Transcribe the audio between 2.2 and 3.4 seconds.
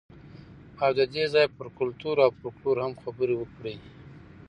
او فولکلور هم خبرې